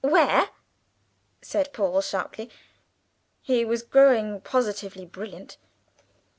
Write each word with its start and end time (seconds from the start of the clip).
"Where?" 0.03 0.49
said 1.43 1.73
Paul 1.73 2.01
sharply 2.01 2.49
(he 3.43 3.63
was 3.63 3.83
growing 3.83 4.41
positively 4.41 5.05
brilliant). 5.05 5.57